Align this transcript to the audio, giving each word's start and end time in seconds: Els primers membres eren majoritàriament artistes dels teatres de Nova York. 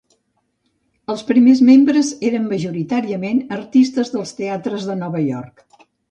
Els 1.13 1.23
primers 1.25 1.59
membres 1.67 2.07
eren 2.29 2.47
majoritàriament 2.53 3.41
artistes 3.59 4.09
dels 4.15 4.33
teatres 4.39 4.89
de 4.91 4.97
Nova 5.03 5.23
York. 5.27 5.63